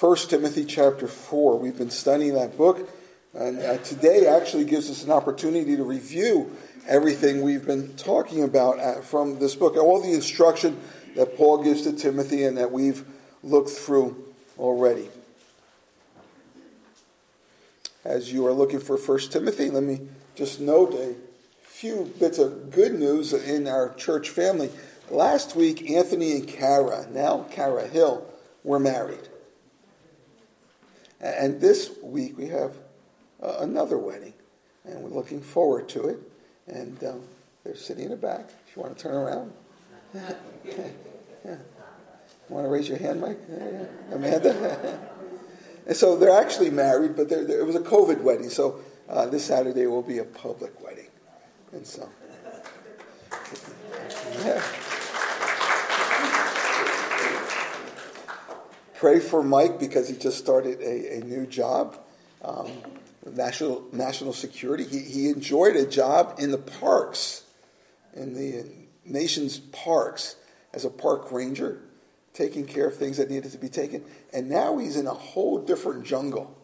[0.00, 1.58] 1 Timothy chapter 4.
[1.58, 2.88] We've been studying that book,
[3.34, 8.78] and uh, today actually gives us an opportunity to review everything we've been talking about
[8.78, 10.78] uh, from this book, all the instruction
[11.16, 13.04] that Paul gives to Timothy and that we've
[13.42, 14.24] looked through
[14.56, 15.08] already.
[18.04, 20.02] As you are looking for 1 Timothy, let me
[20.36, 21.16] just note a
[21.62, 24.70] few bits of good news in our church family.
[25.10, 28.24] Last week, Anthony and Kara, now Kara Hill,
[28.62, 29.28] were married.
[31.20, 32.76] And this week we have
[33.42, 34.34] uh, another wedding,
[34.84, 36.18] and we're looking forward to it.
[36.66, 37.22] And um,
[37.64, 38.50] they're sitting in the back.
[38.68, 39.52] If you want to turn around,
[40.14, 40.32] yeah.
[41.44, 41.56] yeah.
[42.48, 43.38] You want to raise your hand, Mike?
[43.50, 43.84] Yeah.
[44.12, 45.00] Amanda.
[45.86, 48.48] and so they're actually married, but they're, they're, it was a COVID wedding.
[48.48, 51.08] So uh, this Saturday will be a public wedding,
[51.72, 52.08] and so.
[54.44, 54.62] Yeah.
[58.98, 61.96] Pray for Mike because he just started a, a new job,
[62.42, 62.68] um,
[63.30, 64.82] national national security.
[64.82, 67.44] He, he enjoyed a job in the parks,
[68.12, 68.68] in the
[69.04, 70.34] nation's parks,
[70.74, 71.80] as a park ranger,
[72.34, 74.02] taking care of things that needed to be taken.
[74.32, 76.58] And now he's in a whole different jungle,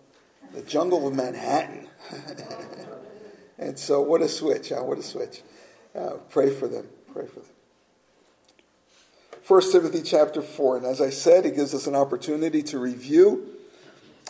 [0.52, 1.86] the jungle of Manhattan.
[3.58, 4.70] and so, what a switch!
[4.70, 4.82] Huh?
[4.82, 5.42] What a switch!
[5.94, 6.88] Uh, pray for them.
[7.12, 7.48] Pray for them.
[9.46, 10.78] 1 Timothy chapter 4.
[10.78, 13.46] And as I said, it gives us an opportunity to review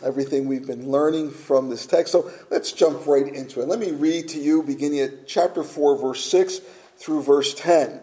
[0.03, 2.11] everything we've been learning from this text.
[2.11, 3.69] So let's jump right into it.
[3.69, 6.59] Let me read to you beginning at chapter 4, verse 6
[6.97, 8.01] through verse 10.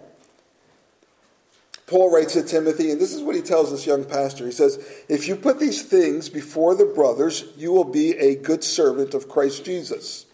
[1.86, 4.46] Paul writes to Timothy, and this is what he tells this young pastor.
[4.46, 8.64] He says, If you put these things before the brothers, you will be a good
[8.64, 10.24] servant of Christ Jesus,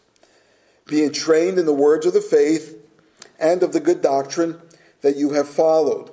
[0.86, 2.76] being trained in the words of the faith
[3.40, 4.60] and of the good doctrine
[5.00, 6.12] that you have followed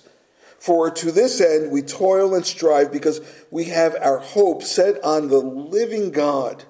[0.61, 5.27] For to this end we toil and strive because we have our hope set on
[5.27, 6.65] the living God,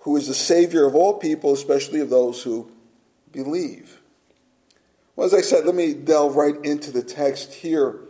[0.00, 2.70] who is the Savior of all people, especially of those who
[3.32, 4.02] believe.
[5.16, 8.00] Well, as I said, let me delve right into the text here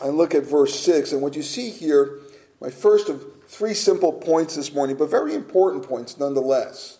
[0.00, 1.10] and look at verse 6.
[1.10, 2.20] And what you see here,
[2.60, 6.98] my first of three simple points this morning, but very important points nonetheless.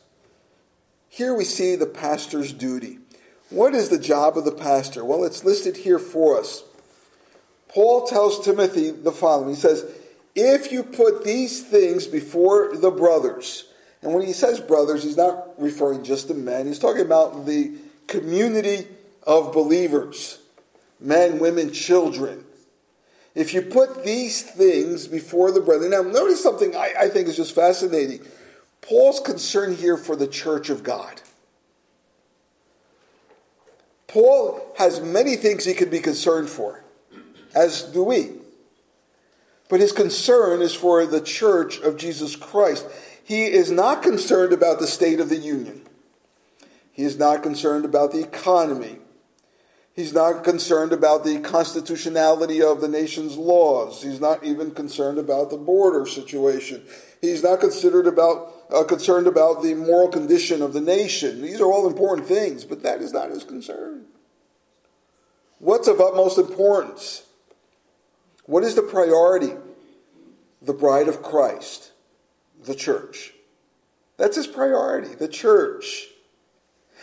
[1.08, 2.98] Here we see the pastor's duty.
[3.48, 5.04] What is the job of the pastor?
[5.04, 6.64] Well, it's listed here for us.
[7.76, 9.84] Paul tells Timothy the following He says,
[10.34, 13.66] If you put these things before the brothers,
[14.00, 17.74] and when he says brothers, he's not referring just to men, he's talking about the
[18.06, 18.86] community
[19.24, 20.38] of believers
[21.00, 22.46] men, women, children.
[23.34, 27.36] If you put these things before the brethren, now notice something I, I think is
[27.36, 28.26] just fascinating.
[28.80, 31.20] Paul's concern here for the church of God.
[34.08, 36.85] Paul has many things he could be concerned for
[37.56, 38.32] as do we.
[39.68, 42.86] But his concern is for the church of Jesus Christ.
[43.24, 45.82] He is not concerned about the state of the union.
[46.92, 48.98] He is not concerned about the economy.
[49.94, 54.02] He's not concerned about the constitutionality of the nation's laws.
[54.02, 56.84] He's not even concerned about the border situation.
[57.20, 61.42] He's not considered about, uh, concerned about the moral condition of the nation.
[61.42, 64.04] These are all important things, but that is not his concern.
[65.58, 67.25] What's of utmost importance?
[68.46, 69.52] What is the priority?
[70.62, 71.92] The bride of Christ,
[72.64, 73.32] the church.
[74.16, 76.06] That's his priority, the church.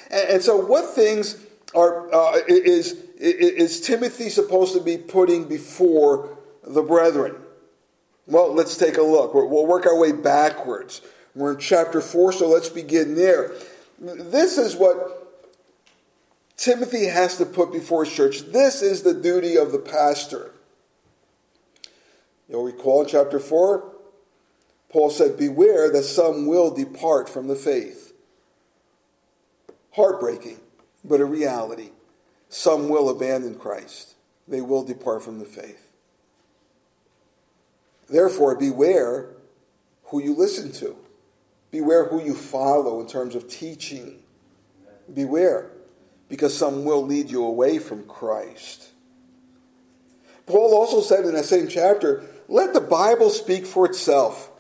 [0.10, 1.46] And, and so, what things
[1.76, 7.36] are uh, is is Timothy supposed to be putting before the brethren?
[8.26, 9.34] Well, let's take a look.
[9.34, 11.02] We'll work our way backwards.
[11.36, 13.52] We're in chapter 4, so let's begin there.
[14.00, 15.24] This is what
[16.56, 18.42] Timothy has to put before his church.
[18.44, 20.53] This is the duty of the pastor.
[22.54, 23.84] You'll recall in chapter 4,
[24.90, 28.14] Paul said, Beware that some will depart from the faith.
[29.96, 30.60] Heartbreaking,
[31.04, 31.90] but a reality.
[32.50, 34.14] Some will abandon Christ,
[34.48, 35.90] they will depart from the faith.
[38.08, 39.30] Therefore, beware
[40.06, 40.96] who you listen to.
[41.72, 44.20] Beware who you follow in terms of teaching.
[45.12, 45.72] Beware,
[46.30, 48.90] because some will lead you away from Christ.
[50.46, 54.52] Paul also said in that same chapter let the Bible speak for itself.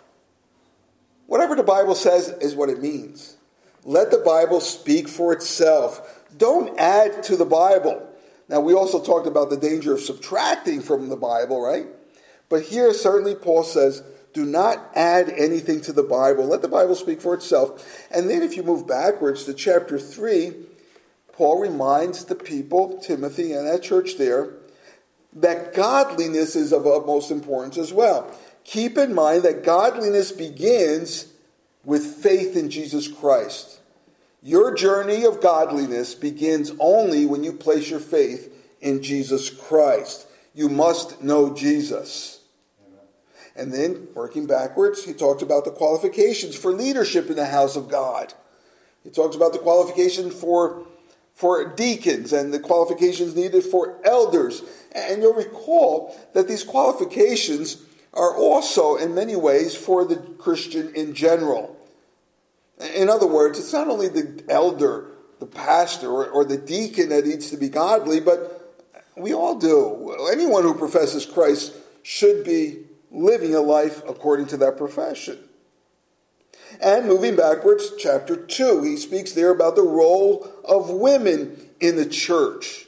[1.27, 3.37] Whatever the Bible says is what it means.
[3.85, 6.23] Let the Bible speak for itself.
[6.37, 8.07] Don't add to the Bible.
[8.49, 11.87] Now, we also talked about the danger of subtracting from the Bible, right?
[12.49, 14.03] But here, certainly, Paul says,
[14.33, 16.45] do not add anything to the Bible.
[16.45, 18.05] Let the Bible speak for itself.
[18.11, 20.53] And then, if you move backwards to chapter 3,
[21.31, 24.53] Paul reminds the people, Timothy and that church there,
[25.35, 28.33] that godliness is of utmost importance as well.
[28.63, 31.27] Keep in mind that godliness begins
[31.83, 33.79] with faith in Jesus Christ.
[34.41, 40.27] Your journey of godliness begins only when you place your faith in Jesus Christ.
[40.53, 42.41] You must know Jesus.
[43.55, 47.87] And then, working backwards, he talks about the qualifications for leadership in the house of
[47.87, 48.33] God.
[49.03, 50.85] He talks about the qualifications for,
[51.33, 54.61] for deacons and the qualifications needed for elders.
[54.93, 57.83] And you'll recall that these qualifications
[58.13, 61.75] are also, in many ways, for the Christian in general.
[62.95, 65.07] In other words, it's not only the elder,
[65.39, 68.75] the pastor, or, the deacon that needs to be godly, but
[69.15, 70.15] we all do.
[70.31, 75.37] Anyone who professes Christ should be living a life according to that profession.
[76.81, 82.05] And moving backwards, chapter 2, he speaks there about the role of women in the
[82.05, 82.85] church.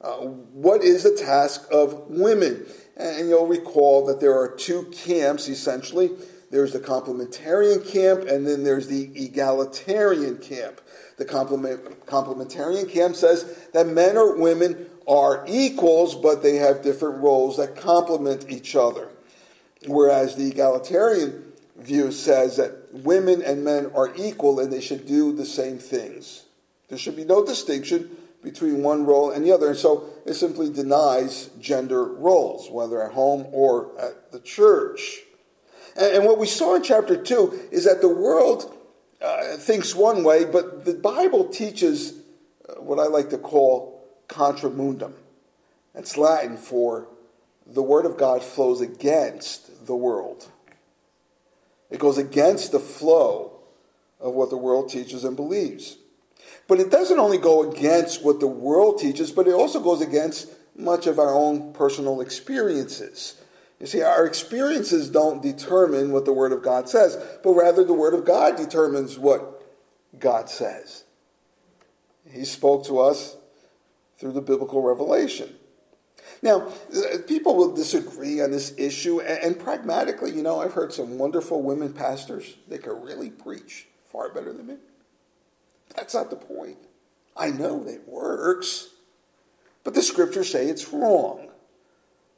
[0.00, 2.66] Uh, what is the task of women?
[2.96, 6.10] And you'll recall that there are two camps essentially
[6.54, 10.80] there's the complementarian camp, and then there's the egalitarian camp.
[11.16, 17.20] The complement, complementarian camp says that men or women are equals, but they have different
[17.24, 19.08] roles that complement each other.
[19.88, 25.32] Whereas the egalitarian view says that women and men are equal and they should do
[25.32, 26.44] the same things.
[26.88, 29.68] There should be no distinction between one role and the other.
[29.68, 35.20] And so it simply denies gender roles, whether at home or at the church.
[35.96, 38.76] And, and what we saw in chapter 2 is that the world
[39.20, 42.12] uh, thinks one way, but the Bible teaches
[42.68, 45.14] uh, what I like to call contra mundum.
[45.94, 47.08] That's Latin for
[47.66, 50.48] the Word of God flows against the world.
[51.94, 53.52] It goes against the flow
[54.18, 55.96] of what the world teaches and believes.
[56.66, 60.50] But it doesn't only go against what the world teaches, but it also goes against
[60.74, 63.40] much of our own personal experiences.
[63.78, 67.92] You see, our experiences don't determine what the Word of God says, but rather the
[67.92, 69.62] Word of God determines what
[70.18, 71.04] God says.
[72.28, 73.36] He spoke to us
[74.18, 75.54] through the biblical revelation.
[76.44, 81.16] Now, uh, people will disagree on this issue, and, pragmatically, you know, I've heard some
[81.16, 82.56] wonderful women pastors.
[82.68, 84.76] They can really preach far better than me.
[85.96, 86.76] That's not the point.
[87.34, 88.90] I know it works,
[89.84, 91.48] but the scriptures say it's wrong.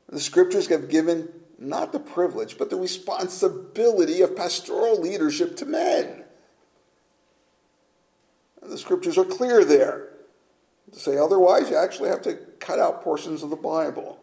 [0.08, 6.22] The scriptures have given not the privilege, but the responsibility of pastoral leadership to men.
[8.62, 10.10] And the scriptures are clear there.
[10.92, 14.20] To say otherwise, you actually have to cut out portions of the Bible.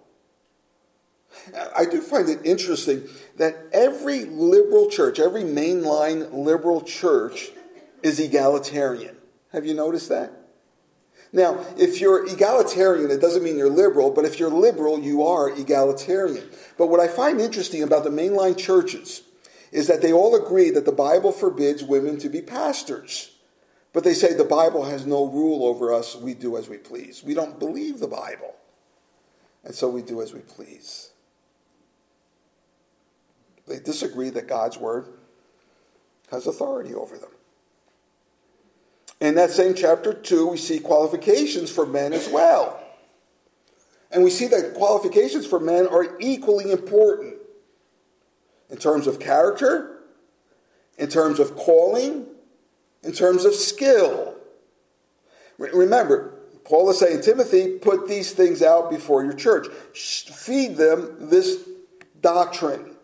[1.75, 3.03] I do find it interesting
[3.37, 7.51] that every liberal church, every mainline liberal church,
[8.03, 9.17] is egalitarian.
[9.51, 10.31] Have you noticed that?
[11.31, 15.49] Now, if you're egalitarian, it doesn't mean you're liberal, but if you're liberal, you are
[15.49, 16.47] egalitarian.
[16.77, 19.23] But what I find interesting about the mainline churches
[19.71, 23.32] is that they all agree that the Bible forbids women to be pastors.
[23.93, 27.23] But they say the Bible has no rule over us, we do as we please.
[27.23, 28.55] We don't believe the Bible,
[29.63, 31.11] and so we do as we please.
[33.67, 35.07] They disagree that God's word
[36.31, 37.29] has authority over them.
[39.21, 42.83] In that same chapter 2, we see qualifications for men as well.
[44.11, 47.35] And we see that qualifications for men are equally important
[48.69, 49.99] in terms of character,
[50.97, 52.25] in terms of calling,
[53.03, 54.35] in terms of skill.
[55.57, 56.33] Remember,
[56.65, 59.67] Paul is saying, Timothy, put these things out before your church.
[59.67, 61.67] Feed them this
[62.21, 62.95] doctrine.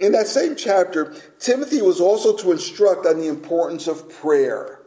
[0.00, 4.80] In that same chapter, Timothy was also to instruct on the importance of prayer.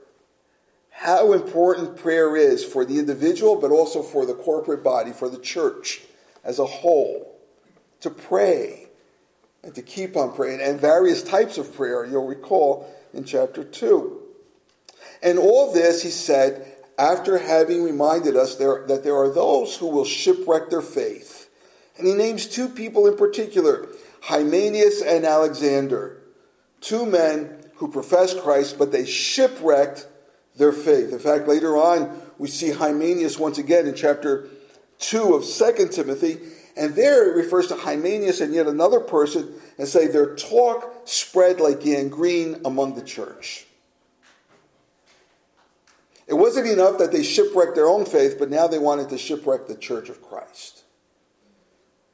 [0.89, 5.39] How important prayer is for the individual, but also for the corporate body, for the
[5.39, 6.01] church
[6.43, 7.39] as a whole.
[8.01, 8.84] To pray
[9.65, 14.21] and to keep on praying, and various types of prayer, you'll recall in chapter 2.
[15.23, 19.87] And all this, he said, after having reminded us there, that there are those who
[19.87, 21.49] will shipwreck their faith.
[21.97, 23.87] And he names two people in particular
[24.21, 26.21] Hymenaeus and Alexander,
[26.81, 30.07] two men who professed Christ, but they shipwrecked
[30.57, 31.11] their faith.
[31.11, 34.47] In fact, later on, we see Hymenaeus once again in chapter
[34.99, 36.39] 2 of 2 Timothy,
[36.75, 41.59] and there it refers to Hymenaeus and yet another person and say their talk spread
[41.59, 43.65] like gangrene among the church.
[46.27, 49.67] It wasn't enough that they shipwrecked their own faith, but now they wanted to shipwreck
[49.67, 50.83] the church of Christ.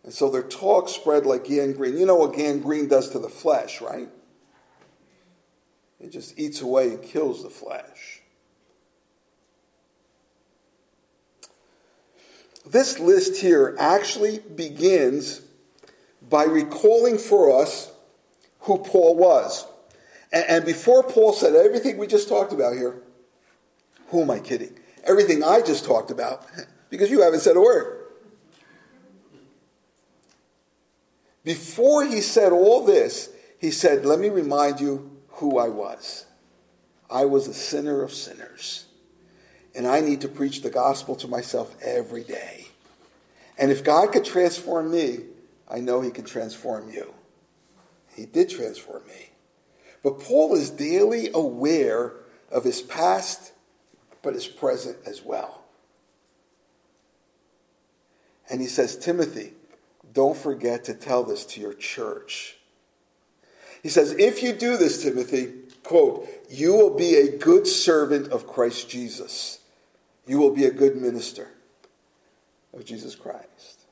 [0.03, 1.97] And so their talk spread like gangrene.
[1.97, 4.09] You know what gangrene does to the flesh, right?
[5.99, 8.20] It just eats away and kills the flesh.
[12.65, 15.41] This list here actually begins
[16.29, 17.91] by recalling for us
[18.61, 19.65] who Paul was.
[20.31, 23.01] And, before Paul said everything we just talked about here,
[24.07, 24.77] who am I kidding?
[25.03, 26.45] Everything I just talked about,
[26.89, 27.97] because you haven't said a word.
[31.43, 36.25] Before he said all this, he said, Let me remind you who I was.
[37.09, 38.85] I was a sinner of sinners.
[39.75, 42.67] And I need to preach the gospel to myself every day.
[43.57, 45.19] And if God could transform me,
[45.69, 47.13] I know he can transform you.
[48.13, 49.29] He did transform me.
[50.03, 52.13] But Paul is daily aware
[52.51, 53.53] of his past,
[54.21, 55.63] but his present as well.
[58.49, 59.53] And he says, Timothy,
[60.11, 62.57] don't forget to tell this to your church.
[63.81, 68.45] He says, if you do this, Timothy, quote, you will be a good servant of
[68.45, 69.59] Christ Jesus.
[70.27, 71.49] You will be a good minister
[72.73, 73.85] of Jesus Christ.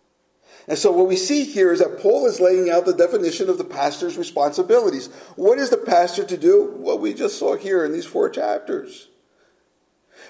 [0.67, 3.57] And so what we see here is that Paul is laying out the definition of
[3.57, 5.07] the pastor's responsibilities.
[5.35, 6.75] What is the pastor to do?
[6.77, 9.07] What we just saw here in these four chapters.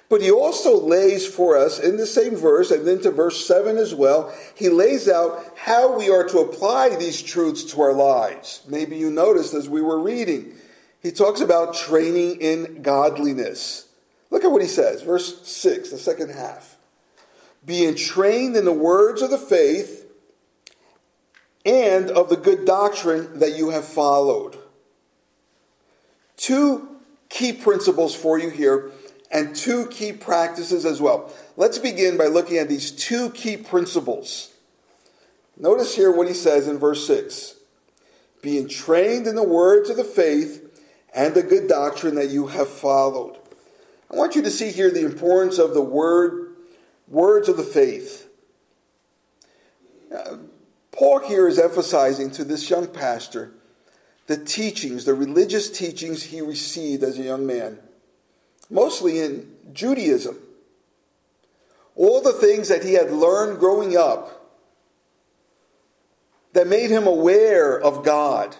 [0.07, 3.77] But he also lays for us in the same verse, and then to verse 7
[3.77, 8.61] as well, he lays out how we are to apply these truths to our lives.
[8.67, 10.53] Maybe you noticed as we were reading,
[11.01, 13.88] he talks about training in godliness.
[14.29, 16.77] Look at what he says, verse 6, the second half.
[17.65, 20.05] Being trained in the words of the faith
[21.65, 24.57] and of the good doctrine that you have followed.
[26.37, 26.87] Two
[27.29, 28.91] key principles for you here
[29.31, 31.33] and two key practices as well.
[31.57, 34.51] Let's begin by looking at these two key principles.
[35.57, 37.55] Notice here what he says in verse 6
[38.41, 40.65] being trained in the words of the faith
[41.13, 43.38] and the good doctrine that you have followed.
[44.11, 46.55] I want you to see here the importance of the word,
[47.07, 48.29] words of the faith.
[50.15, 50.37] Uh,
[50.91, 53.51] Paul here is emphasizing to this young pastor
[54.27, 57.79] the teachings, the religious teachings he received as a young man
[58.69, 60.37] mostly in Judaism.
[61.95, 64.35] All the things that he had learned growing up
[66.53, 68.55] that made him aware of God.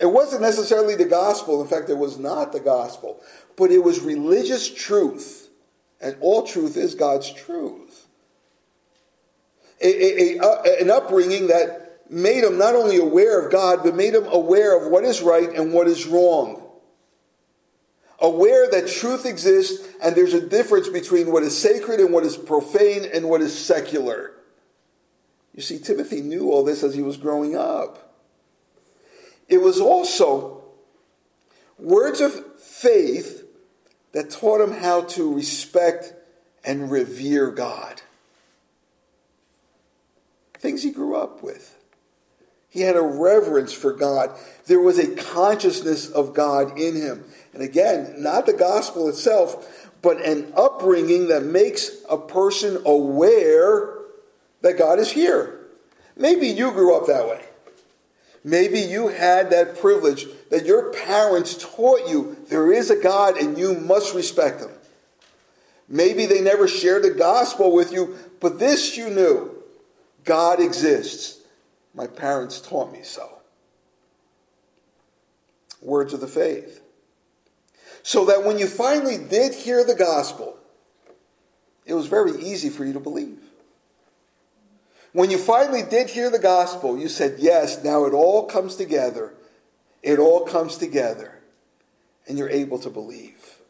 [0.00, 1.62] It wasn't necessarily the gospel.
[1.62, 3.20] In fact, it was not the gospel.
[3.56, 5.48] But it was religious truth.
[6.00, 8.06] And all truth is God's truth.
[9.80, 14.14] A, a, a, an upbringing that made him not only aware of God, but made
[14.14, 16.66] him aware of what is right and what is wrong
[18.20, 22.36] aware that truth exists and there's a difference between what is sacred and what is
[22.36, 24.32] profane and what is secular.
[25.54, 28.05] You see, Timothy knew all this as he was growing up.
[29.48, 30.64] It was also
[31.78, 33.44] words of faith
[34.12, 36.14] that taught him how to respect
[36.64, 38.02] and revere God.
[40.54, 41.76] Things he grew up with.
[42.68, 44.36] He had a reverence for God.
[44.66, 47.24] There was a consciousness of God in him.
[47.54, 53.94] And again, not the gospel itself, but an upbringing that makes a person aware
[54.60, 55.60] that God is here.
[56.16, 57.45] Maybe you grew up that way.
[58.46, 63.58] Maybe you had that privilege that your parents taught you there is a God and
[63.58, 64.70] you must respect him.
[65.88, 69.50] Maybe they never shared the gospel with you, but this you knew
[70.22, 71.40] God exists.
[71.92, 73.40] My parents taught me so.
[75.82, 76.82] Words of the faith
[78.04, 80.56] so that when you finally did hear the gospel,
[81.84, 83.40] it was very easy for you to believe.
[85.16, 89.32] When you finally did hear the gospel, you said, Yes, now it all comes together.
[90.02, 91.40] It all comes together.
[92.28, 93.60] And you're able to believe.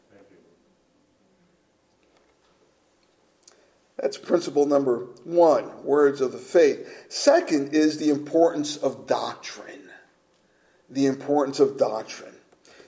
[3.95, 7.05] That's principle number one words of the faith.
[7.07, 9.89] Second is the importance of doctrine.
[10.89, 12.35] The importance of doctrine.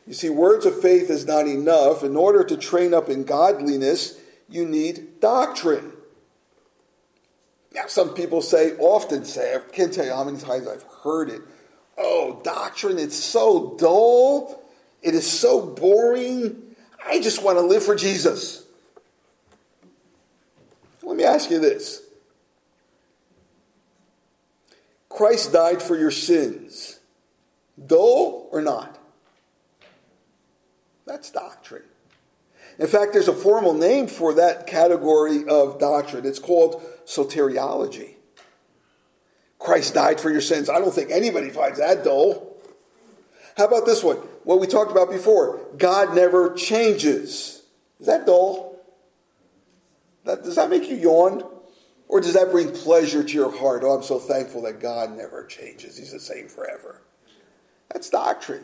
[0.05, 2.03] You see, words of faith is not enough.
[2.03, 5.93] In order to train up in godliness, you need doctrine.
[7.73, 11.29] Now, some people say, often say, I can't tell you how many times I've heard
[11.29, 11.41] it.
[11.97, 14.63] Oh, doctrine, it's so dull.
[15.01, 16.75] It is so boring.
[17.05, 18.65] I just want to live for Jesus.
[21.03, 22.01] Let me ask you this
[25.09, 26.99] Christ died for your sins.
[27.85, 28.97] Dull or not?
[31.05, 31.83] That's doctrine.
[32.77, 36.25] In fact, there's a formal name for that category of doctrine.
[36.25, 38.13] It's called soteriology.
[39.57, 40.69] Christ died for your sins.
[40.69, 42.55] I don't think anybody finds that dull.
[43.57, 44.17] How about this one?
[44.43, 47.63] What we talked about before God never changes.
[47.99, 48.79] Is that dull?
[50.23, 51.43] That, does that make you yawn?
[52.07, 53.83] Or does that bring pleasure to your heart?
[53.83, 55.97] Oh, I'm so thankful that God never changes.
[55.97, 57.01] He's the same forever.
[57.91, 58.63] That's doctrine.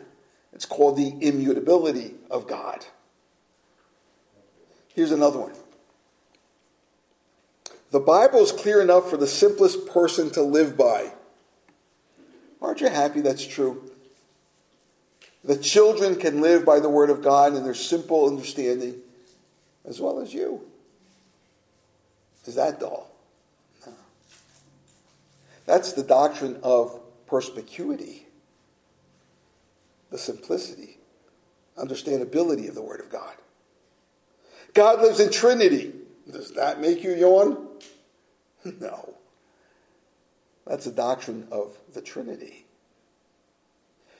[0.52, 2.86] It's called the immutability of God.
[4.94, 5.52] Here's another one.
[7.96, 11.14] The Bible is clear enough for the simplest person to live by.
[12.60, 13.90] Aren't you happy that's true?
[15.42, 18.96] The children can live by the Word of God in their simple understanding
[19.86, 20.60] as well as you.
[22.44, 23.10] Is that dull?
[23.86, 23.94] No.
[25.64, 28.26] That's the doctrine of perspicuity,
[30.10, 30.98] the simplicity,
[31.78, 33.36] understandability of the Word of God.
[34.74, 35.94] God lives in Trinity.
[36.30, 37.65] Does that make you yawn?
[38.80, 39.14] No.
[40.66, 42.66] That's a doctrine of the Trinity.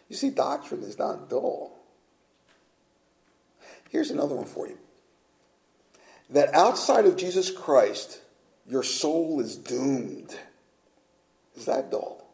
[0.08, 1.76] You see, doctrine is not dull.
[3.90, 4.78] Here's another one for you
[6.30, 8.20] that outside of Jesus Christ,
[8.68, 10.36] your soul is doomed.
[11.56, 12.26] Is that dull?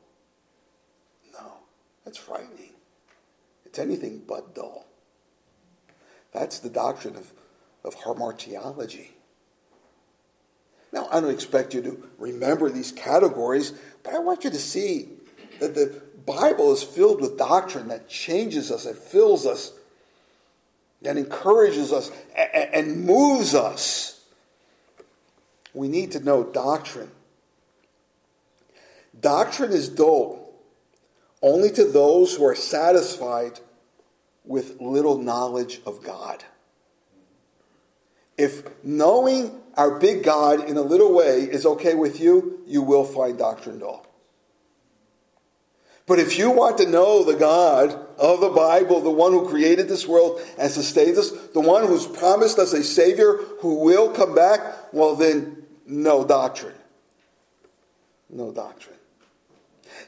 [1.33, 1.53] No,
[2.05, 2.73] that's frightening.
[3.67, 4.87] It's anything but dull.
[6.33, 7.33] That's the doctrine of,
[7.85, 9.09] of hamartiology.
[10.93, 13.73] Now, I don't expect you to remember these categories,
[14.03, 15.09] but I want you to see
[15.59, 19.73] that the Bible is filled with doctrine that changes us, that fills us,
[21.01, 24.21] that encourages us, and moves us.
[25.75, 27.11] We need to know doctrine.
[29.19, 30.53] Doctrine is dull
[31.41, 33.61] only to those who are satisfied
[34.45, 36.45] with little knowledge of God.
[38.37, 43.05] If knowing our big God in a little way is okay with you, you will
[43.05, 44.07] find doctrine dull.
[46.07, 49.89] But if you want to know the God of the Bible, the one who created
[49.89, 54.35] this world and sustains us, the one who's promised us a Savior who will come
[54.35, 54.61] back,
[54.93, 56.75] well, then, no doctrine.
[58.29, 58.97] No doctrine.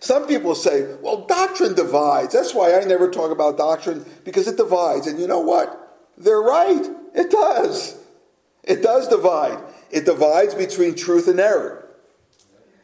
[0.01, 2.35] Some people say, well, doctrine divides.
[2.35, 5.07] That's why I never talk about doctrine, because it divides.
[5.07, 5.97] And you know what?
[6.19, 6.85] They're right.
[7.15, 7.97] It does.
[8.65, 9.59] It does divide.
[9.91, 11.89] It divides between truth and error.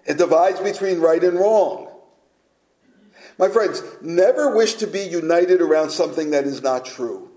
[0.06, 1.88] It divides between right and wrong.
[3.38, 7.30] My friends, never wish to be united around something that is not true.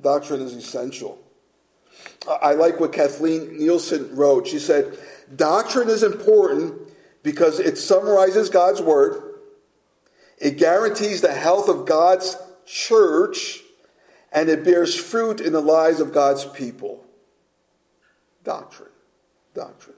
[0.00, 1.18] Doctrine is essential.
[2.28, 4.46] I like what Kathleen Nielsen wrote.
[4.46, 4.98] She said,
[5.34, 6.80] Doctrine is important
[7.22, 9.22] because it summarizes God's word,
[10.38, 13.60] it guarantees the health of God's church,
[14.32, 17.04] and it bears fruit in the lives of God's people.
[18.44, 18.90] Doctrine.
[19.54, 19.96] Doctrine.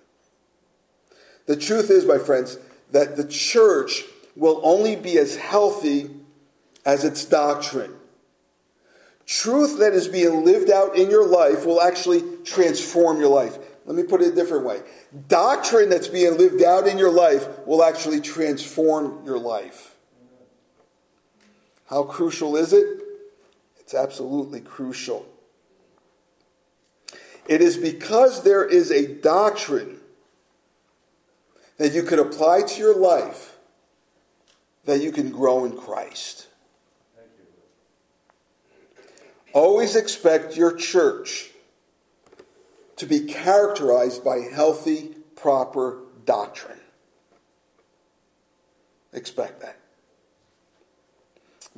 [1.47, 2.59] The truth is, my friends,
[2.93, 4.05] that the church
[4.37, 6.11] will only be as healthy
[6.85, 7.95] as its doctrine.
[9.27, 13.59] Truth that is being lived out in your life will actually transform your life.
[13.85, 14.81] Let me put it a different way.
[15.29, 19.97] Doctrine that's being lived out in your life will actually transform your life.
[21.87, 23.03] How crucial is it?
[23.89, 25.25] It's absolutely crucial.
[27.49, 30.01] It is because there is a doctrine
[31.79, 33.57] that you can apply to your life
[34.85, 36.49] that you can grow in Christ.
[39.55, 41.49] Always expect your church
[42.97, 46.81] to be characterized by healthy, proper doctrine.
[49.15, 49.79] Expect that.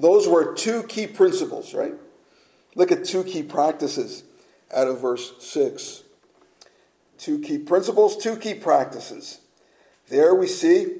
[0.01, 1.95] Those were two key principles, right?
[2.75, 4.25] Look at two key practices
[4.75, 6.05] out of verse 6.
[7.19, 9.41] Two key principles, two key practices.
[10.09, 10.97] There we see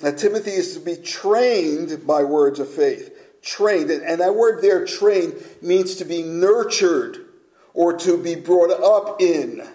[0.00, 3.12] that Timothy is to be trained by words of faith.
[3.42, 3.90] Trained.
[3.90, 7.18] And that word there, trained, means to be nurtured
[7.74, 9.66] or to be brought up in.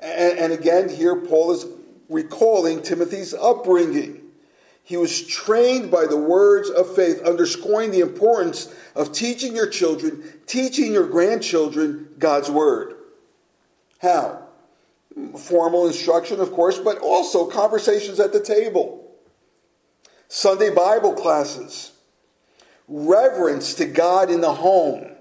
[0.00, 1.66] And, again, here Paul is
[2.08, 4.21] recalling Timothy's upbringing.
[4.84, 10.22] He was trained by the words of faith, underscoring the importance of teaching your children,
[10.46, 12.94] teaching your grandchildren God's word.
[14.00, 14.42] How?
[15.38, 19.12] Formal instruction, of course, but also conversations at the table,
[20.28, 21.92] Sunday Bible classes,
[22.88, 25.12] reverence to God in the home,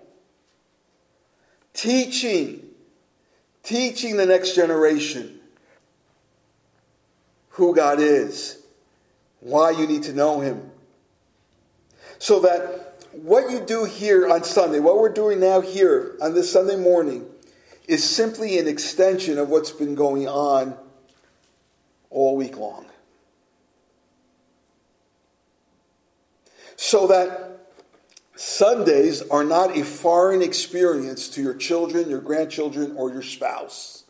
[1.74, 2.64] teaching,
[3.62, 5.40] teaching the next generation
[7.50, 8.61] who God is,
[9.42, 10.72] why you need to know Him.
[12.18, 16.52] So that what you do here on Sunday, what we're doing now here on this
[16.52, 17.26] Sunday morning,
[17.88, 20.78] is simply an extension of what's been going on
[22.10, 22.86] all week long.
[26.78, 27.52] So that
[28.36, 34.04] Sundays are not a foreign experience to your children, your grandchildren, or your spouse.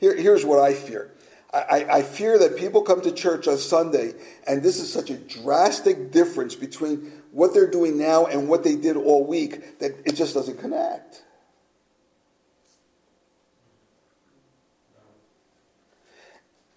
[0.00, 1.10] Here, here's what I fear.
[1.52, 4.14] I, I, fear that people come to church on Sunday,
[4.46, 8.74] and this is such a drastic difference between what they're doing now and what they
[8.74, 11.22] did all week that it just doesn't connect.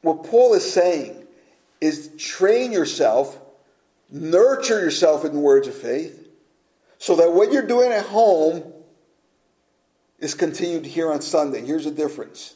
[0.02, 1.26] What Paul is saying
[1.80, 3.40] is train yourself,
[4.12, 6.28] nurture yourself in words of faith,
[6.98, 8.74] so that what you're doing at home
[10.20, 11.66] is continued here on Sunday.
[11.66, 12.55] Here's the difference.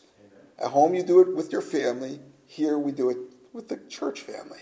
[0.59, 2.19] At home, you do it with your family.
[2.45, 3.17] Here, we do it
[3.53, 4.59] with the church family.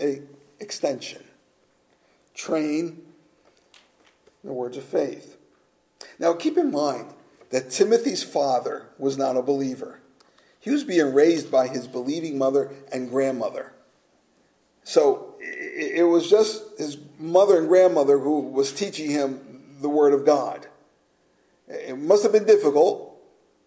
[0.00, 0.22] A
[0.60, 1.24] extension
[2.34, 3.02] train
[4.42, 5.36] in the words of faith.
[6.18, 7.12] Now, keep in mind
[7.50, 10.00] that Timothy's father was not a believer.
[10.58, 13.72] He was being raised by his believing mother and grandmother.
[14.84, 20.24] So it was just his mother and grandmother who was teaching him the Word of
[20.24, 20.66] God.
[21.68, 23.11] It must have been difficult,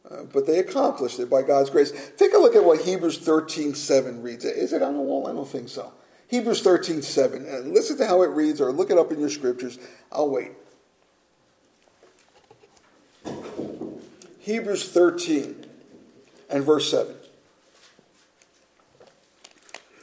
[0.09, 1.91] uh, but they accomplished it by God's grace.
[2.17, 4.45] Take a look at what Hebrews 13 7 reads.
[4.45, 5.27] Is it on the wall?
[5.27, 5.93] I don't think so.
[6.27, 7.45] Hebrews 13, 7.
[7.45, 9.79] And listen to how it reads, or look it up in your scriptures.
[10.11, 10.51] I'll wait.
[14.39, 15.65] Hebrews 13
[16.49, 17.15] and verse 7.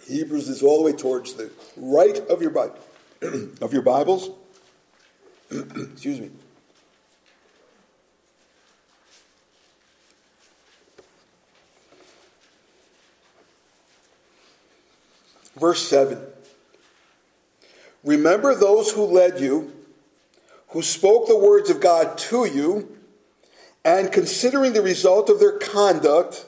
[0.07, 2.79] Hebrews is all the way towards the right of your Bible,
[3.61, 4.31] of your Bibles.
[5.51, 6.31] Excuse me.
[15.62, 16.18] Verse 7
[18.03, 19.72] Remember those who led you,
[20.70, 22.98] who spoke the words of God to you,
[23.85, 26.46] and considering the result of their conduct,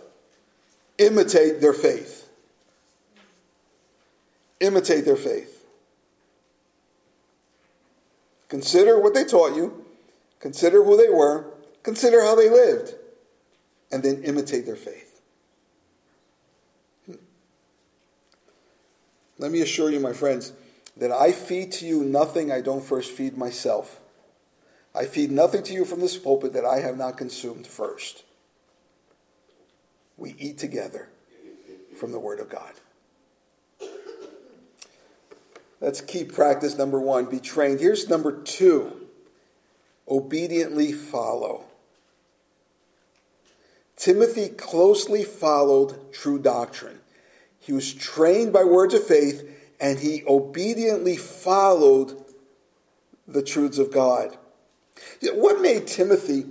[0.99, 2.29] imitate their faith.
[4.59, 5.65] Imitate their faith.
[8.49, 9.85] Consider what they taught you,
[10.41, 11.53] consider who they were,
[11.85, 12.95] consider how they lived,
[13.93, 15.04] and then imitate their faith.
[19.39, 20.53] Let me assure you, my friends,
[20.97, 24.01] that I feed to you nothing I don't first feed myself.
[24.95, 28.23] I feed nothing to you from this pulpit that I have not consumed first.
[30.17, 31.09] We eat together
[31.99, 32.73] from the Word of God.
[35.81, 37.81] That's key practice number one be trained.
[37.81, 39.01] Here's number two
[40.09, 41.65] obediently follow.
[43.97, 47.01] Timothy closely followed true doctrine.
[47.65, 49.43] He was trained by words of faith,
[49.81, 52.23] and he obediently followed
[53.27, 54.37] the truths of God.
[55.33, 56.45] What made Timothy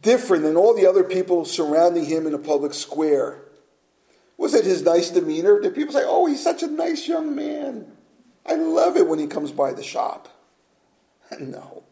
[0.00, 3.42] different than all the other people surrounding him in a public square?
[4.38, 5.60] Was it his nice demeanor?
[5.60, 7.92] Did people say, oh, he's such a nice young man?
[8.46, 10.28] I love it when he comes by the shop.
[11.38, 11.82] No.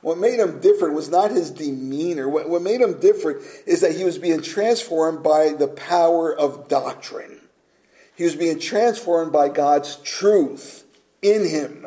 [0.00, 2.28] What made him different was not his demeanor.
[2.28, 6.68] What, what made him different is that he was being transformed by the power of
[6.68, 7.45] doctrine.
[8.16, 10.84] He was being transformed by God's truth
[11.22, 11.86] in him.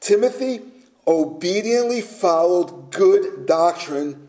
[0.00, 0.60] Timothy
[1.06, 4.28] obediently followed good doctrine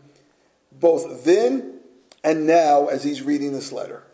[0.72, 1.80] both then
[2.22, 4.04] and now as he's reading this letter.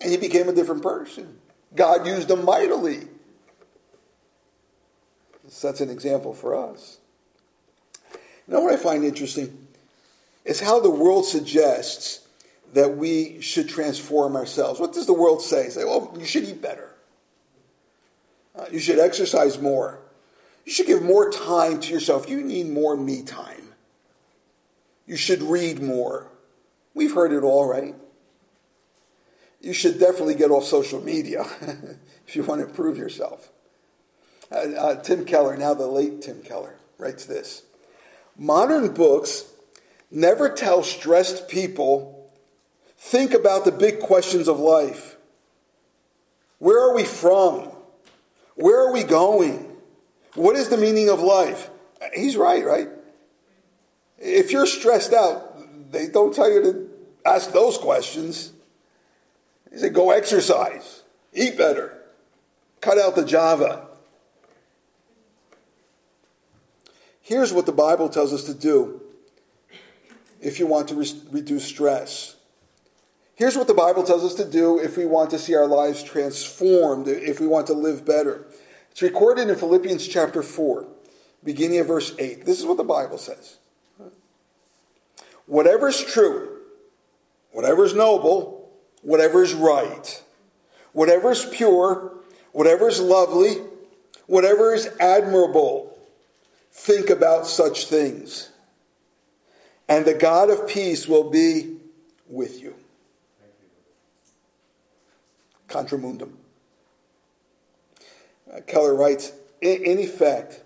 [0.00, 1.38] And he became a different person.
[1.74, 3.08] God used him mightily.
[5.62, 6.98] That's an example for us.
[8.46, 9.66] You know what I find interesting?
[10.44, 12.23] Is how the world suggests
[12.74, 14.80] that we should transform ourselves.
[14.80, 15.68] What does the world say?
[15.68, 16.90] Say, well, you should eat better.
[18.54, 20.00] Uh, you should exercise more.
[20.64, 22.28] You should give more time to yourself.
[22.28, 23.68] You need more me time.
[25.06, 26.28] You should read more.
[26.94, 27.94] We've heard it all, right?
[29.60, 31.44] You should definitely get off social media
[32.26, 33.50] if you want to improve yourself.
[34.50, 37.62] Uh, uh, Tim Keller, now the late Tim Keller, writes this
[38.36, 39.44] Modern books
[40.10, 42.13] never tell stressed people
[43.04, 45.18] Think about the big questions of life.
[46.58, 47.70] Where are we from?
[48.54, 49.76] Where are we going?
[50.36, 51.68] What is the meaning of life?
[52.14, 52.88] He's right, right?
[54.16, 56.90] If you're stressed out, they don't tell you to
[57.26, 58.54] ask those questions.
[59.70, 61.02] They say, go exercise,
[61.34, 62.00] eat better,
[62.80, 63.86] cut out the Java.
[67.20, 69.02] Here's what the Bible tells us to do
[70.40, 72.33] if you want to re- reduce stress
[73.36, 76.02] Here's what the Bible tells us to do if we want to see our lives
[76.02, 78.46] transformed, if we want to live better.
[78.90, 80.86] It's recorded in Philippians chapter 4,
[81.42, 82.46] beginning of verse 8.
[82.46, 83.58] This is what the Bible says
[85.46, 86.58] Whatever is true,
[87.50, 90.22] whatever is noble, whatever is right,
[90.92, 92.14] whatever is pure,
[92.52, 93.56] whatever is lovely,
[94.26, 95.98] whatever is admirable,
[96.70, 98.50] think about such things.
[99.88, 101.78] And the God of peace will be
[102.28, 102.74] with you.
[105.74, 106.34] Contra mundum.
[108.48, 110.62] Uh, Keller writes, in, in effect,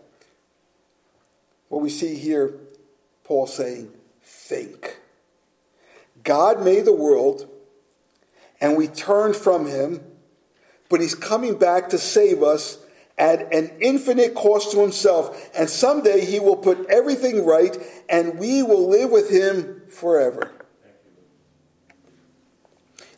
[1.70, 2.52] what we see here,
[3.24, 3.90] Paul saying,
[4.22, 4.98] think.
[6.22, 7.48] God made the world,
[8.60, 10.02] and we turned from him,
[10.90, 12.76] but he's coming back to save us
[13.16, 15.50] at an infinite cost to himself.
[15.56, 17.74] And someday he will put everything right,
[18.10, 20.52] and we will live with him forever.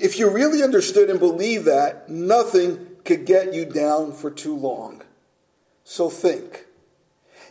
[0.01, 5.03] If you really understood and believed that, nothing could get you down for too long.
[5.85, 6.67] So think.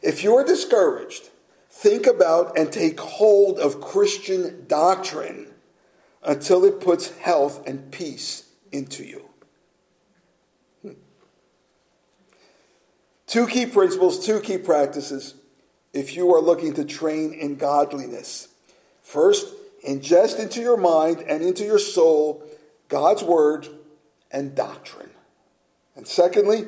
[0.02, 1.30] If you're discouraged,
[1.70, 5.48] think about and take hold of Christian doctrine
[6.24, 9.30] until it puts health and peace into you.
[13.28, 15.36] Two key principles, two key practices
[15.94, 18.48] if you are looking to train in godliness.
[19.04, 19.54] First,
[19.88, 22.44] ingest into your mind and into your soul
[22.88, 23.68] God's word
[24.32, 25.12] and doctrine.
[25.96, 26.66] And secondly,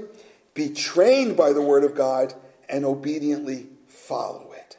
[0.54, 2.34] be trained by the word of God
[2.68, 4.78] and obediently follow it.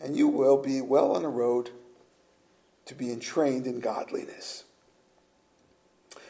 [0.00, 1.70] And you will be well on the road
[2.86, 4.64] to being trained in godliness.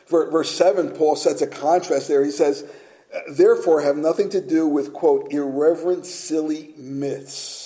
[0.08, 2.24] Verse 7, Paul sets a contrast there.
[2.24, 2.64] He says,
[3.28, 7.63] Therefore, have nothing to do with, quote, irreverent, silly myths.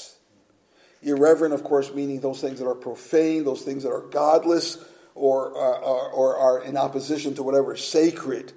[1.03, 4.79] Irreverent, of course, meaning those things that are profane, those things that are godless,
[5.15, 8.53] or, uh, or, or are in opposition to whatever is sacred.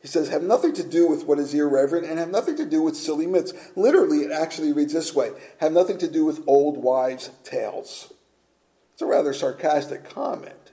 [0.00, 2.82] He says, have nothing to do with what is irreverent and have nothing to do
[2.82, 3.52] with silly myths.
[3.74, 8.12] Literally, it actually reads this way have nothing to do with old wives' tales.
[8.92, 10.72] It's a rather sarcastic comment.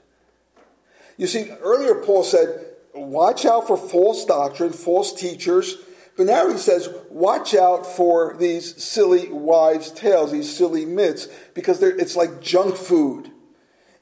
[1.16, 5.78] You see, earlier Paul said, watch out for false doctrine, false teachers.
[6.16, 11.82] But now he says, watch out for these silly wives' tales, these silly myths, because
[11.82, 13.32] it's like junk food.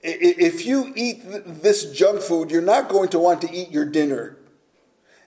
[0.02, 4.36] If you eat this junk food, you're not going to want to eat your dinner.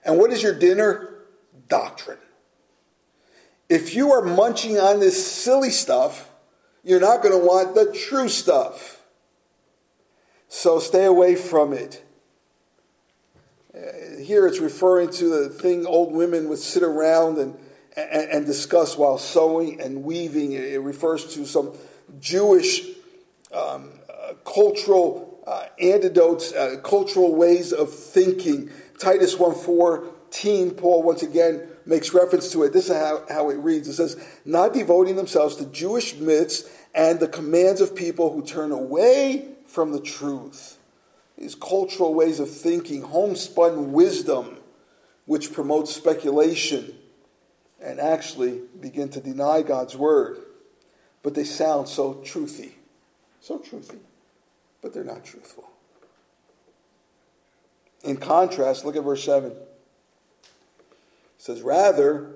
[0.04, 1.24] And what is your dinner?
[1.68, 2.18] Doctrine.
[3.68, 6.30] If you are munching on this silly stuff,
[6.84, 9.02] you're not going to want the true stuff.
[10.46, 12.05] So stay away from it.
[14.22, 17.58] Here it's referring to the thing old women would sit around and,
[17.96, 20.52] and, and discuss while sewing and weaving.
[20.52, 21.76] It refers to some
[22.18, 22.86] Jewish
[23.52, 28.70] um, uh, cultural uh, antidotes, uh, cultural ways of thinking.
[28.98, 32.72] Titus 1.14, Paul once again makes reference to it.
[32.72, 33.88] This is how, how it reads.
[33.88, 38.72] It says, not devoting themselves to Jewish myths and the commands of people who turn
[38.72, 40.75] away from the truth.
[41.38, 44.58] These cultural ways of thinking, homespun wisdom,
[45.26, 46.94] which promotes speculation
[47.80, 50.38] and actually begin to deny God's word.
[51.22, 52.72] But they sound so truthy.
[53.40, 53.98] So truthy.
[54.80, 55.68] But they're not truthful.
[58.02, 59.50] In contrast, look at verse 7.
[59.50, 59.58] It
[61.38, 62.30] says, Rather,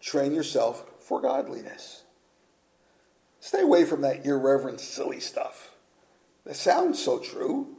[0.00, 2.02] train yourself for godliness.
[3.40, 5.74] Stay away from that irreverent, silly stuff.
[6.44, 7.76] That sounds so true.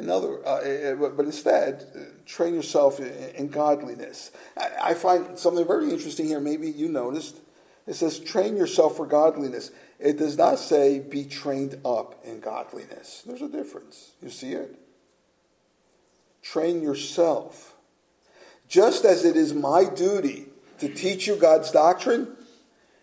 [0.00, 1.86] In other, uh, but instead,
[2.26, 4.30] train yourself in, in godliness.
[4.56, 6.40] I find something very interesting here.
[6.40, 7.36] Maybe you noticed.
[7.86, 9.70] It says, train yourself for godliness.
[9.98, 13.22] It does not say, be trained up in godliness.
[13.26, 14.12] There's a difference.
[14.22, 14.76] You see it?
[16.42, 17.74] train yourself.
[18.68, 20.46] Just as it is my duty
[20.78, 22.36] to teach you God's doctrine,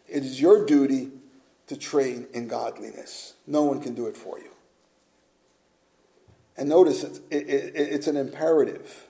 [0.07, 1.11] it is your duty
[1.67, 3.33] to train in godliness.
[3.45, 4.49] No one can do it for you.
[6.57, 9.07] And notice it's, it, it, it's an imperative.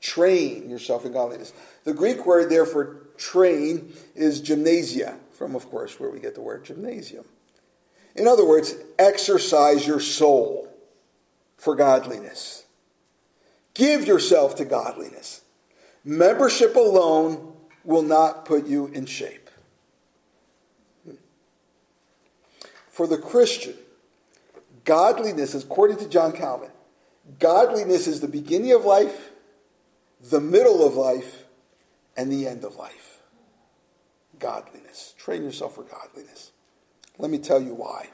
[0.00, 1.52] Train yourself in godliness.
[1.84, 6.40] The Greek word there for train is gymnasia, from, of course, where we get the
[6.40, 7.24] word gymnasium.
[8.14, 10.68] In other words, exercise your soul
[11.56, 12.64] for godliness.
[13.74, 15.42] Give yourself to godliness.
[16.04, 19.48] Membership alone will not put you in shape.
[22.90, 23.74] For the Christian,
[24.84, 26.70] godliness, according to John Calvin,
[27.38, 29.30] godliness is the beginning of life,
[30.30, 31.44] the middle of life,
[32.16, 33.18] and the end of life.
[34.38, 35.14] Godliness.
[35.18, 36.52] Train yourself for godliness.
[37.18, 38.08] Let me tell you why.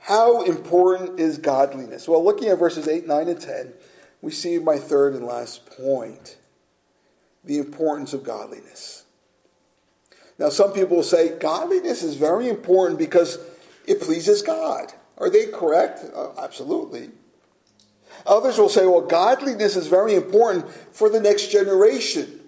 [0.00, 2.08] How important is godliness?
[2.08, 3.72] Well, looking at verses 8, 9, and 10,
[4.20, 6.36] we see my third and last point.
[7.44, 9.04] the importance of godliness.
[10.38, 13.38] Now, some people will say godliness is very important because
[13.86, 14.92] it pleases God.
[15.22, 16.04] Are they correct?
[16.12, 17.10] Uh, absolutely.
[18.26, 22.40] Others will say, well, godliness is very important for the next generation.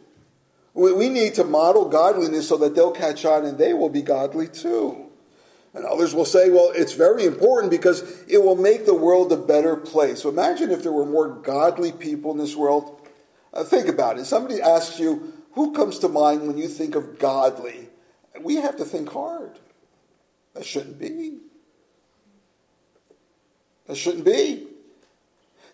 [0.74, 4.48] We need to model godliness so that they'll catch on and they will be godly
[4.48, 5.06] too.
[5.72, 9.36] And others will say, well, it's very important because it will make the world a
[9.36, 10.22] better place.
[10.22, 13.08] So imagine if there were more godly people in this world.
[13.52, 14.24] Uh, think about it.
[14.24, 17.88] Somebody asks you, who comes to mind when you think of godly?
[18.40, 19.60] We have to think hard.
[20.54, 21.38] That shouldn't be.
[23.86, 24.66] That shouldn't be.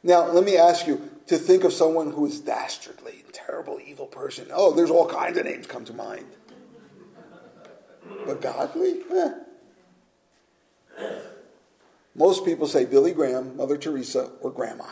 [0.02, 4.48] Now, let me ask you to think of someone who is dastardly, terrible, evil person.
[4.52, 6.26] Oh, there's all kinds of names come to mind.
[8.26, 9.00] But godly?
[9.14, 9.32] Eh.
[12.14, 14.86] Most people say Billy Graham, Mother Teresa, or Grandma.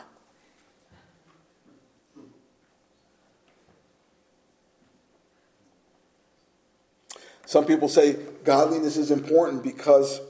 [7.45, 10.21] Some people say godliness is important because,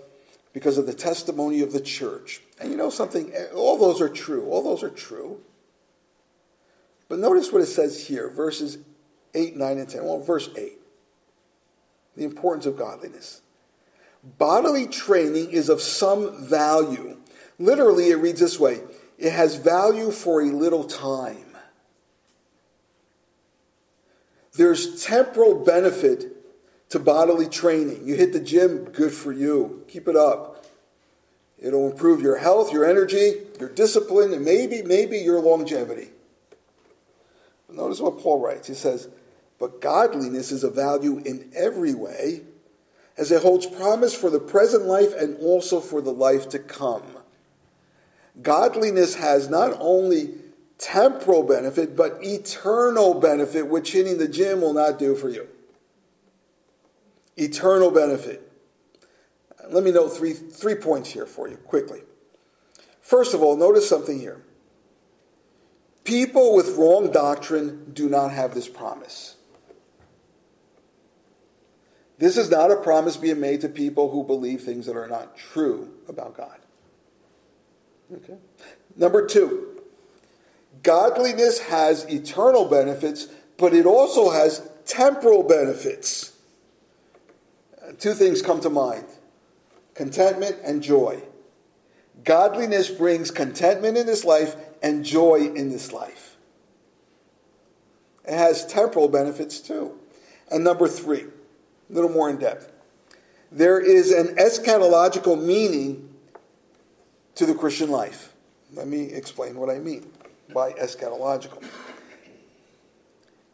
[0.58, 2.42] because of the testimony of the church.
[2.60, 3.32] And you know something?
[3.54, 4.48] All those are true.
[4.48, 5.40] All those are true.
[7.08, 8.78] But notice what it says here, verses
[9.34, 10.04] 8, 9, and 10.
[10.04, 10.72] Well, verse 8.
[12.16, 13.40] The importance of godliness.
[14.36, 17.18] Bodily training is of some value.
[17.60, 18.80] Literally, it reads this way
[19.16, 21.56] it has value for a little time.
[24.54, 26.37] There's temporal benefit
[26.90, 28.06] to bodily training.
[28.06, 29.84] You hit the gym, good for you.
[29.88, 30.66] Keep it up.
[31.58, 36.10] It'll improve your health, your energy, your discipline, and maybe, maybe your longevity.
[37.66, 38.68] But notice what Paul writes.
[38.68, 39.08] He says,
[39.58, 42.42] But godliness is of value in every way
[43.16, 47.02] as it holds promise for the present life and also for the life to come.
[48.40, 50.34] Godliness has not only
[50.78, 55.48] temporal benefit, but eternal benefit, which hitting the gym will not do for you.
[57.40, 58.50] Eternal benefit.
[59.70, 62.02] Let me note three, three points here for you quickly.
[63.00, 64.42] First of all, notice something here.
[66.04, 69.36] People with wrong doctrine do not have this promise.
[72.18, 75.36] This is not a promise being made to people who believe things that are not
[75.36, 76.58] true about God.
[78.12, 78.36] Okay.
[78.96, 79.82] Number two,
[80.82, 86.37] godliness has eternal benefits, but it also has temporal benefits.
[87.98, 89.06] Two things come to mind
[89.94, 91.22] contentment and joy.
[92.24, 96.36] Godliness brings contentment in this life and joy in this life.
[98.24, 99.98] It has temporal benefits too.
[100.50, 102.70] And number three, a little more in depth.
[103.50, 106.14] There is an eschatological meaning
[107.34, 108.34] to the Christian life.
[108.74, 110.10] Let me explain what I mean
[110.52, 111.64] by eschatological.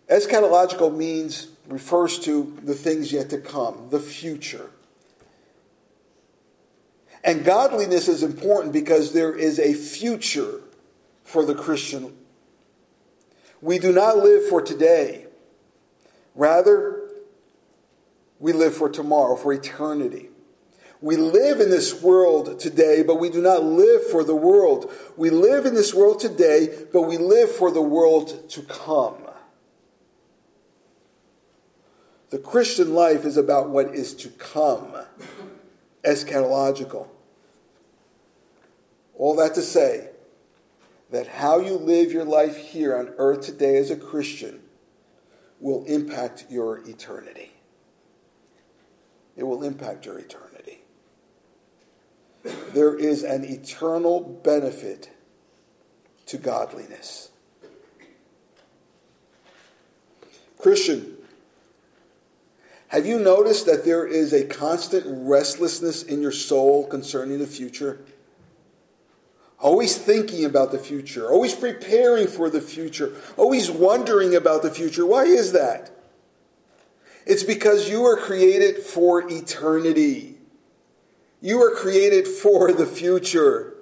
[0.08, 4.70] Eschatological means refers to the things yet to come, the future.
[7.22, 10.60] And godliness is important because there is a future
[11.22, 12.14] for the Christian.
[13.62, 15.26] We do not live for today.
[16.34, 17.10] Rather,
[18.38, 20.28] we live for tomorrow, for eternity.
[21.00, 24.92] We live in this world today, but we do not live for the world.
[25.16, 29.23] We live in this world today, but we live for the world to come.
[32.30, 34.94] The Christian life is about what is to come,
[36.04, 37.08] eschatological.
[39.14, 40.08] All that to say
[41.10, 44.60] that how you live your life here on earth today as a Christian
[45.60, 47.54] will impact your eternity
[49.36, 50.82] it will impact your eternity.
[52.72, 55.10] There is an eternal benefit
[56.26, 57.30] to godliness.
[60.58, 61.13] Christian,
[62.94, 67.98] have you noticed that there is a constant restlessness in your soul concerning the future?
[69.58, 75.04] Always thinking about the future, always preparing for the future, always wondering about the future.
[75.04, 75.90] Why is that?
[77.26, 80.36] It's because you were created for eternity.
[81.40, 83.74] You were created for the future.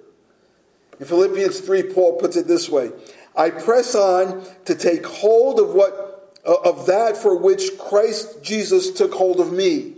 [0.99, 2.93] In Philippians 3, Paul puts it this way
[3.37, 6.02] I press on to take hold of what
[6.45, 9.95] Uh, of that for which Christ Jesus took hold of me.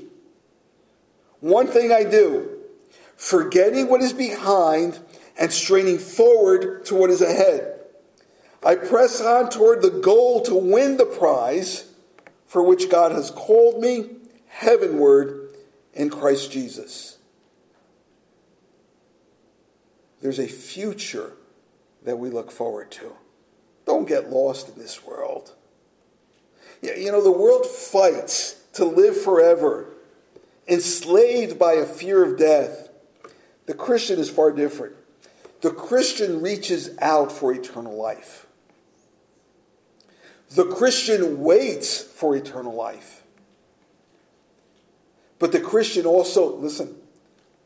[1.41, 2.59] One thing I do,
[3.17, 4.99] forgetting what is behind
[5.39, 7.81] and straining forward to what is ahead.
[8.63, 11.91] I press on toward the goal to win the prize
[12.47, 14.11] for which God has called me
[14.47, 15.55] heavenward
[15.93, 17.19] in Christ Jesus.
[20.21, 21.33] There's a future
[22.05, 23.13] that we look forward to.
[23.87, 25.53] Don't get lost in this world.
[26.85, 29.87] You know, the world fights to live forever,
[30.69, 32.89] enslaved by a fear of death.
[33.67, 34.95] The Christian is far different.
[35.63, 38.47] The Christian reaches out for eternal life.
[40.51, 43.23] The Christian waits for eternal life.
[45.39, 46.97] But the Christian also, listen,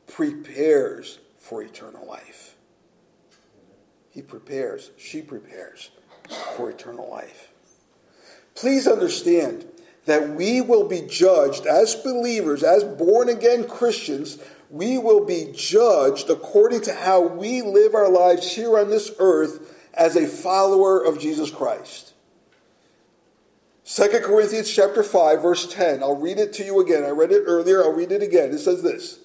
[0.07, 2.55] prepares for eternal life.
[4.11, 5.91] He prepares, she prepares
[6.57, 7.48] for eternal life.
[8.59, 9.67] Please understand
[10.07, 14.37] that we will be judged as believers, as born again Christians,
[14.69, 19.77] we will be judged according to how we live our lives here on this earth
[19.95, 22.15] as a follower of Jesus Christ.
[23.85, 26.03] 2 Corinthians chapter 5 verse 10.
[26.03, 27.05] I'll read it to you again.
[27.05, 27.85] I read it earlier.
[27.85, 28.51] I'll read it again.
[28.51, 29.21] It says this: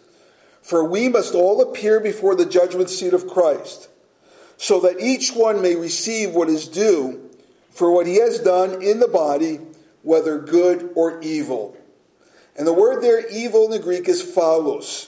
[0.62, 3.90] "For we must all appear before the judgment seat of Christ,
[4.58, 7.23] so that each one may receive what is due
[7.74, 9.60] for what he has done in the body,
[10.04, 11.76] whether good or evil."
[12.56, 15.08] And the word there evil in the Greek is phaulos.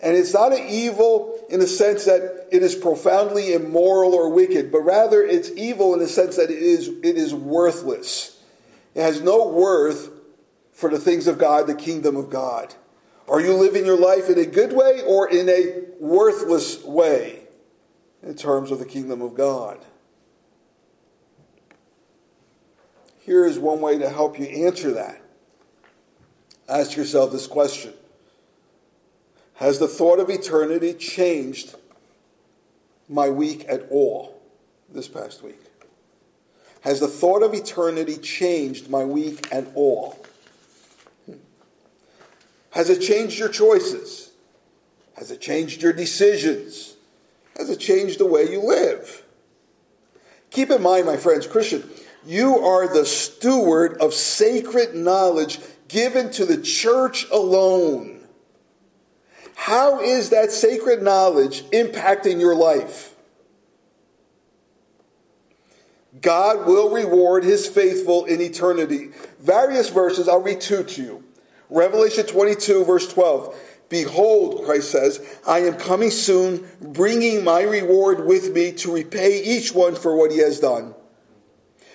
[0.00, 4.70] And it's not an evil in the sense that it is profoundly immoral or wicked,
[4.70, 8.38] but rather it's evil in the sense that it is, it is worthless.
[8.94, 10.10] It has no worth
[10.72, 12.74] for the things of God, the kingdom of God.
[13.28, 17.40] Are you living your life in a good way or in a worthless way
[18.22, 19.78] in terms of the kingdom of God?
[23.28, 25.20] Here is one way to help you answer that.
[26.66, 27.92] Ask yourself this question
[29.56, 31.74] has the thought of eternity changed
[33.06, 34.40] my week at all
[34.88, 35.60] this past week?
[36.80, 40.18] Has the thought of eternity changed my week at all?
[42.70, 44.30] Has it changed your choices?
[45.18, 46.94] Has it changed your decisions?
[47.58, 49.22] Has it changed the way you live?
[50.50, 51.82] Keep in mind, my friends, Christian,
[52.28, 58.20] you are the steward of sacred knowledge given to the church alone.
[59.54, 63.14] How is that sacred knowledge impacting your life?
[66.20, 69.08] God will reward his faithful in eternity.
[69.40, 71.24] Various verses, I'll read two to you.
[71.70, 73.58] Revelation 22, verse 12.
[73.88, 79.72] Behold, Christ says, I am coming soon, bringing my reward with me to repay each
[79.72, 80.94] one for what he has done.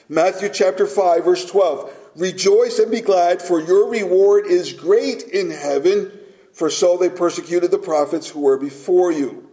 [0.10, 1.94] Matthew chapter 5, verse 12.
[2.16, 6.12] Rejoice and be glad, for your reward is great in heaven
[6.54, 9.50] for so they persecuted the prophets who were before you.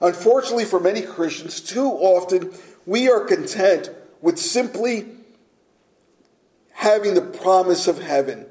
[0.00, 2.52] Unfortunately, for many Christians, too often
[2.86, 5.06] we are content with simply
[6.72, 8.46] having the promise of heaven.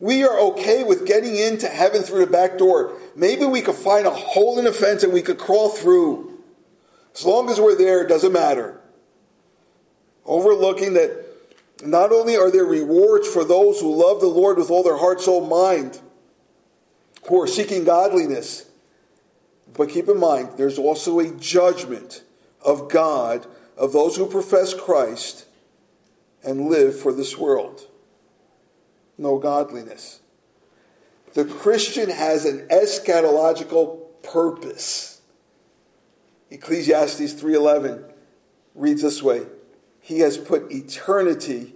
[0.00, 2.96] We are okay with getting into heaven through the back door.
[3.16, 6.42] Maybe we could find a hole in the fence and we could crawl through.
[7.14, 8.80] As long as we're there, it doesn't matter.
[10.26, 11.24] Overlooking that
[11.82, 15.20] not only are there rewards for those who love the Lord with all their heart,
[15.20, 16.00] soul, mind,
[17.28, 18.66] who are seeking godliness,
[19.72, 22.22] but keep in mind, there's also a judgment
[22.62, 23.46] of God
[23.76, 25.46] of those who profess Christ
[26.42, 27.86] and live for this world.
[29.18, 30.20] No godliness.
[31.34, 35.20] The Christian has an eschatological purpose.
[36.50, 38.04] Ecclesiastes 3:11
[38.74, 39.46] reads this way:
[40.04, 41.72] He has put eternity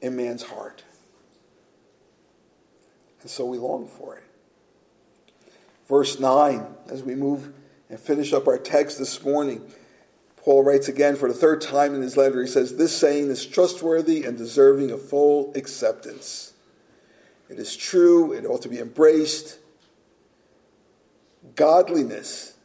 [0.00, 0.84] in man's heart.
[3.20, 4.22] And so we long for it.
[5.88, 7.52] Verse 9, as we move
[7.90, 9.60] and finish up our text this morning,
[10.36, 12.40] Paul writes again for the third time in his letter.
[12.42, 16.52] He says, This saying is trustworthy and deserving of full acceptance.
[17.48, 19.58] It is true, it ought to be embraced.
[21.56, 22.56] Godliness,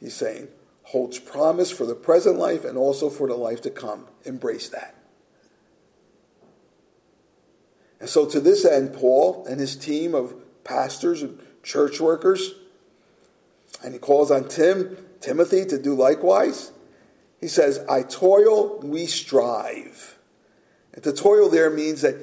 [0.00, 0.48] he's saying,
[0.90, 4.06] holds promise for the present life and also for the life to come.
[4.24, 4.96] Embrace that.
[8.00, 10.34] And so, to this end, Paul and his team of
[10.64, 12.54] pastors and church workers,
[13.84, 16.72] and he calls on Tim, Timothy to do likewise.
[17.40, 20.18] He says, I toil, we strive.
[20.92, 22.16] And to toil there means that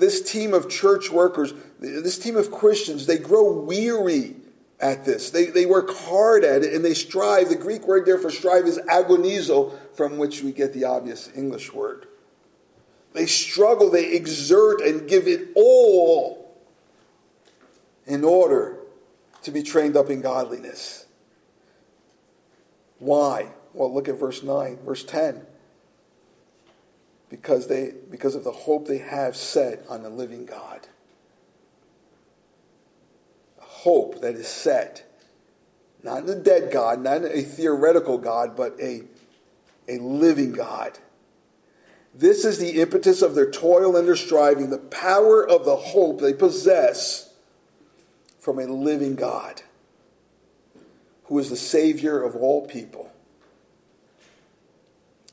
[0.00, 4.36] this team of church workers, this team of Christians, they grow weary
[4.80, 5.30] at this.
[5.30, 7.48] They, they work hard at it and they strive.
[7.48, 11.72] The Greek word there for strive is agonizo, from which we get the obvious English
[11.72, 12.06] word.
[13.14, 16.54] They struggle, they exert and give it all
[18.06, 18.78] in order
[19.42, 21.06] to be trained up in godliness.
[22.98, 23.48] Why?
[23.72, 25.46] Well, look at verse 9, verse 10.
[27.30, 30.86] Because, they, because of the hope they have set on the living God.
[33.86, 35.08] Hope that is set,
[36.02, 39.02] not in a dead God, not in a theoretical God, but a,
[39.86, 40.98] a living God.
[42.12, 46.20] This is the impetus of their toil and their striving, the power of the hope
[46.20, 47.32] they possess
[48.40, 49.62] from a living God
[51.26, 53.12] who is the Savior of all people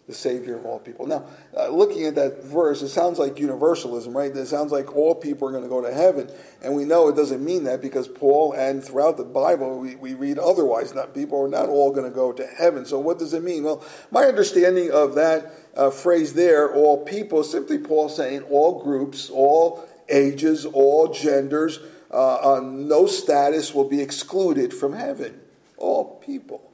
[0.07, 1.07] the Savior of all people.
[1.07, 1.25] Now,
[1.57, 4.35] uh, looking at that verse, it sounds like universalism, right?
[4.35, 6.29] It sounds like all people are going to go to heaven.
[6.61, 10.13] And we know it doesn't mean that because Paul and throughout the Bible, we, we
[10.13, 10.93] read otherwise.
[10.93, 12.85] Not people are not all going to go to heaven.
[12.85, 13.63] So, what does it mean?
[13.63, 13.81] Well,
[14.11, 19.87] my understanding of that uh, phrase there, all people, simply Paul saying all groups, all
[20.09, 21.79] ages, all genders,
[22.11, 25.39] uh, no status will be excluded from heaven.
[25.77, 26.71] All people,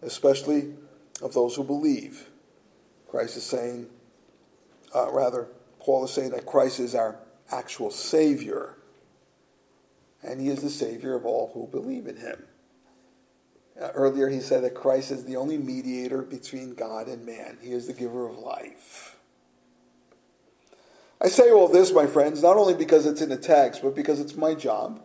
[0.00, 0.74] especially
[1.22, 2.28] of those who believe.
[3.08, 3.88] Christ is saying,
[4.94, 5.48] uh, rather,
[5.78, 7.18] Paul is saying that Christ is our
[7.50, 8.76] actual Savior,
[10.22, 12.44] and He is the Savior of all who believe in Him.
[13.80, 17.72] Uh, earlier, he said that Christ is the only mediator between God and man, He
[17.72, 19.16] is the giver of life.
[21.20, 24.20] I say all this, my friends, not only because it's in the text, but because
[24.20, 25.02] it's my job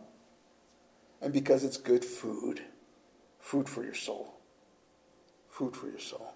[1.21, 2.61] and because it's good food
[3.39, 4.34] food for your soul
[5.55, 6.33] food for your soul.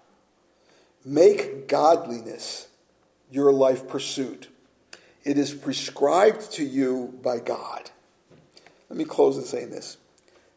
[1.04, 2.68] Make godliness
[3.30, 4.48] your life pursuit.
[5.24, 7.90] It is prescribed to you by God.
[8.88, 9.98] Let me close in saying this.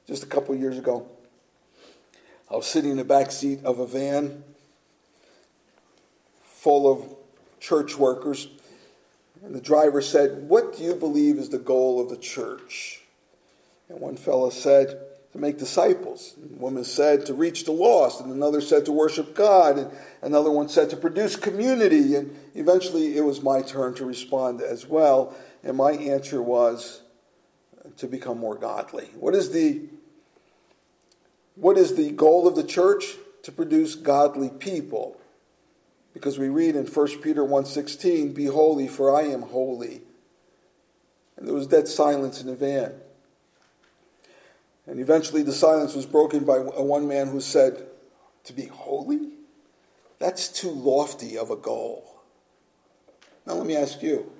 [0.07, 1.05] Just a couple years ago,
[2.49, 4.45] I was sitting in the back seat of a van
[6.41, 7.13] full of
[7.59, 8.47] church workers,
[9.43, 13.01] and the driver said, What do you believe is the goal of the church?
[13.89, 15.01] And one fellow said,
[15.33, 16.35] to make disciples.
[16.41, 20.51] And woman said to reach the lost, and another said to worship God, and another
[20.51, 22.15] one said to produce community.
[22.15, 25.35] And eventually it was my turn to respond as well.
[25.63, 27.01] And my answer was
[27.97, 29.09] to become more godly.
[29.19, 29.81] What is the
[31.55, 33.15] what is the goal of the church?
[33.43, 35.19] To produce godly people.
[36.13, 40.01] Because we read in 1 Peter 1:16, "Be holy, for I am holy."
[41.37, 43.02] And there was dead silence in the van.
[44.85, 47.87] And eventually the silence was broken by one man who said,
[48.45, 49.29] To be holy?
[50.19, 52.21] That's too lofty of a goal.
[53.45, 54.31] Now let me ask you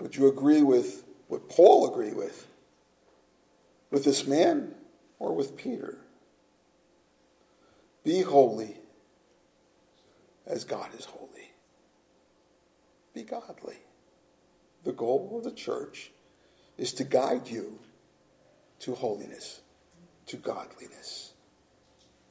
[0.00, 2.46] would you agree with what Paul agreed with?
[3.90, 4.74] With this man
[5.18, 5.98] or with Peter?
[8.02, 8.78] Be holy
[10.46, 11.52] as God is holy.
[13.12, 13.76] Be godly.
[14.84, 16.10] The goal of the church
[16.78, 17.78] is to guide you
[18.80, 19.60] to holiness,
[20.26, 21.32] to godliness.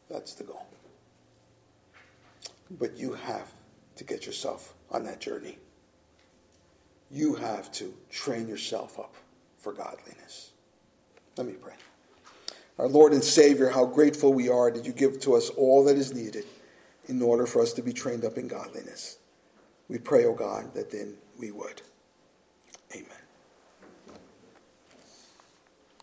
[0.09, 0.65] That's the goal.
[2.71, 3.51] But you have
[3.95, 5.57] to get yourself on that journey.
[7.11, 9.15] You have to train yourself up
[9.57, 10.51] for godliness.
[11.37, 11.73] Let me pray.
[12.77, 15.97] Our Lord and Savior, how grateful we are that you give to us all that
[15.97, 16.45] is needed
[17.07, 19.17] in order for us to be trained up in godliness.
[19.89, 21.81] We pray, O oh God, that then we would.